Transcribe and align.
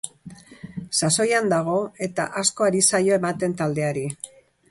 Sasoian 0.99 1.51
dago 1.51 1.75
eta 2.07 2.25
asko 2.43 2.67
ari 2.69 2.83
zaio 2.93 3.17
ematen 3.21 3.57
taldeari. 3.63 4.09